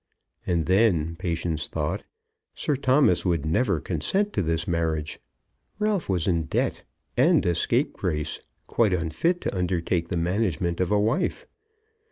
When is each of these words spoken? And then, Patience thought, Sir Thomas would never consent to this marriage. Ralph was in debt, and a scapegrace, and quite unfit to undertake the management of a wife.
And 0.47 0.65
then, 0.65 1.15
Patience 1.17 1.67
thought, 1.67 2.05
Sir 2.55 2.75
Thomas 2.75 3.23
would 3.23 3.45
never 3.45 3.79
consent 3.79 4.33
to 4.33 4.41
this 4.41 4.67
marriage. 4.67 5.19
Ralph 5.77 6.09
was 6.09 6.25
in 6.27 6.45
debt, 6.45 6.83
and 7.15 7.45
a 7.45 7.53
scapegrace, 7.53 8.37
and 8.39 8.45
quite 8.65 8.93
unfit 8.95 9.41
to 9.41 9.55
undertake 9.55 10.07
the 10.07 10.17
management 10.17 10.79
of 10.79 10.91
a 10.91 10.99
wife. 10.99 11.45